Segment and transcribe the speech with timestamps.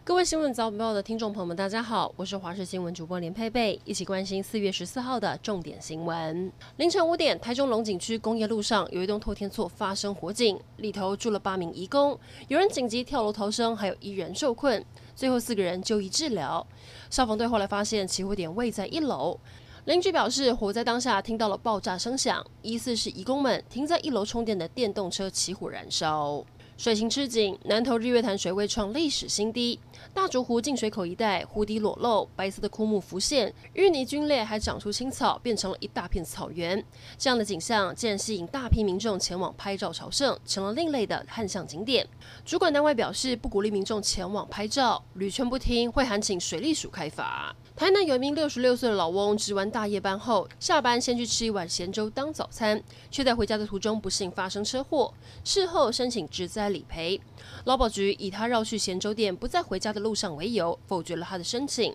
[0.00, 6.50] 各位新闻早报的听众朋友们，大家好，我是华视新闻主播连佩佩，一起关心四月十四号的重点新闻。
[6.78, 12.18] 凌晨五点，台中龙井区工业路上有一栋透天厝发生火警，里头住了八名移工，
[12.48, 14.84] 有人紧急跳楼逃生，还有一人受困，
[15.14, 16.66] 最后四个人就医治疗。
[17.08, 19.38] 消防队后来发现起火点位在一楼，
[19.84, 26.44] 邻居表示，火灾当下听到了爆炸声响，疑似是移工们停在一楼充电的电动车起火燃烧。
[26.76, 29.78] 水情吃紧，南投日月潭水位创历史新低，
[30.12, 36.82] 大竹湖进水口一带湖底裸露，白色的枯木浮现，淤泥龟裂，还长出青草，变成了一大片草原。
[37.16, 42.08] 这样的景象竟然吸引大批民众前往拍照朝圣，成了另类的汉象景点。
[42.44, 47.54] 主管单位表示，不鼓励民众前往拍照，屡劝不听，会函请水利署开罚。
[47.74, 55.12] 台南有一名六十六岁的老翁，值完大夜班后，下班先去吃一碗咸粥当早餐，却在回家的途中不幸发生车祸。
[55.44, 57.20] 事后申请职灾该理赔，
[57.64, 61.92] 劳保局以他绕去咸州店不再回家的路上为由，否决了他的申请。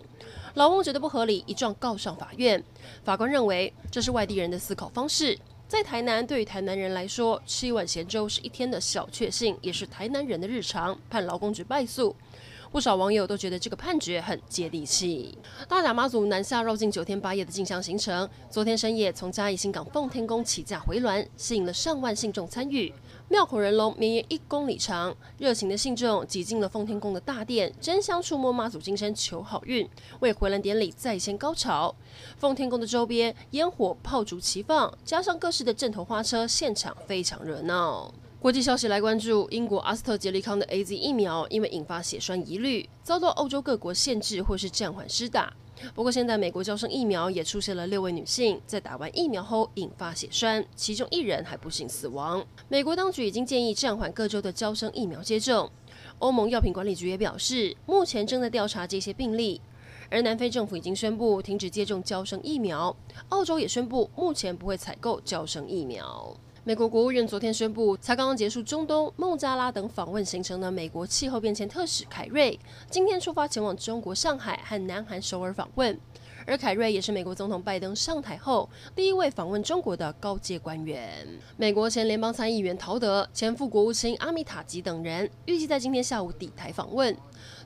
[0.56, 2.62] 老翁觉得不合理，一状告上法院。
[3.02, 12.14] 法官认为这是外地人的思考方式，在台南对于台南人来说，吃一碗咸粥是一天的小确幸，也是台南人的日常，判劳工局败诉。
[12.70, 15.36] 不少网友都觉得这个判决很接地气。
[15.66, 22.92] 大甲妈祖南下绕境九天八夜的进香行程，昨天深夜从嘉义新港奉天宫起驾回銮，吸引了上万信众参与。
[23.30, 29.88] 庙口人龙绵延一公里长，热情的信众挤进了奉天宫的大殿，争相触摸妈祖金身求好运，
[30.20, 31.94] 为回銮典礼再掀高潮。
[32.38, 38.12] 奉天宫的周边烟火炮竹齐放，加上各式的阵头花车，现场非常热闹。
[38.40, 45.52] 国际消息来关注，英国阿斯特捷利康的 AZ 疫苗因为引发血栓疑虑，遭到欧洲各国限制或是暂缓施打。
[45.92, 52.46] 不过，现在美国娇生疫苗也出现了六位女性在打完疫苗后引发血栓，其中一人还不幸死亡。
[52.68, 55.68] 美国当局已经建议暂缓各州的娇生疫苗接种。
[56.20, 59.60] 欧盟药品管理局也表示，目前正在调查这些病例。
[60.10, 62.94] 而南非政府已经宣布停止接种娇生疫苗，
[63.30, 66.36] 澳洲也宣布目前不会采购娇生疫苗。
[66.68, 75.98] 美国国务院昨天宣布，才刚刚结束中东、孟加拉等访问行程的美国气候变迁特使凯瑞，今天出发前往中国上海和南韩首尔访问。
[76.48, 78.66] 而凯瑞也是美国总统拜登上台后
[78.96, 81.26] 第一位访问中国的高阶官员。
[81.58, 87.14] 美国前联邦参议员陶德、前副国务卿阿米塔吉等人预计在今天下午抵台访问。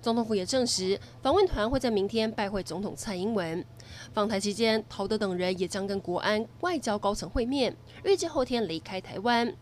[0.00, 3.65] 总统府也证实，访问团会在明天拜会总统蔡英文。
[4.12, 9.54] 访台期间，陶德等人也将跟国安、外交高层会面，预计后天离开台湾。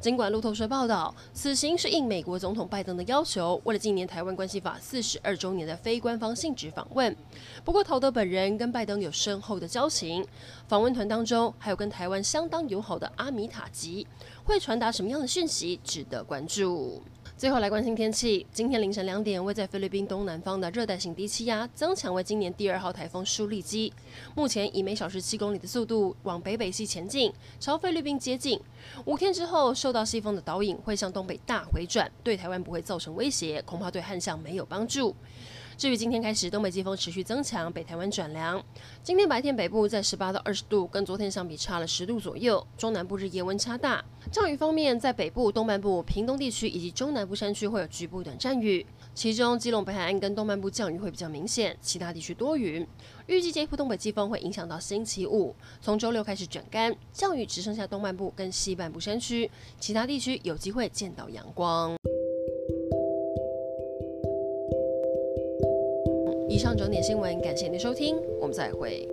[0.00, 7.14] 尽管路透社报道，此行是应美国总统拜登的要求，为了纪念台湾关系法四十二周年的非官方性质访问。
[7.64, 10.24] 不过，陶德本人跟拜登有深厚的交情，
[10.68, 14.06] 访问团当中还有跟台湾相当友好的阿米塔吉，
[14.44, 17.02] 会传达什么样的讯息，值得关注。
[17.38, 18.46] 最后来关心天气。
[18.50, 23.92] 今天凌晨两点，位在菲律宾东南方的热带性低气压增强为今年第二号台风舒力基，
[24.34, 27.30] 目前以每小时七公里的速度往北北西前进，
[27.60, 28.58] 朝菲律宾接近。
[29.04, 35.14] 五天之后，受到西风的导引，会向东北大回转，对台湾不会造成威胁，恐怕对旱象没有帮助。
[35.76, 38.62] 至于今天开始，东北季风持续增强，北台湾转凉。
[39.02, 42.66] 今天白天北部在十八到二十度，跟昨天相比差了十度左右。
[42.78, 44.02] 中南部日夜温差大。
[44.32, 52.86] 降雨方面，在北部、东半部、屏东地区以及中南部山区会有局部短暂雨，其中基隆北海岸跟东半部降雨会比较明显，其他地区多云。
[53.26, 61.94] 预计这一波东北季风会影响到星期五，从周六开始转干，降雨只剩下东半部跟西半部山区，其他地区有机会见到阳光。
[66.56, 69.06] 以上整点新闻，感谢您收听，我们再会。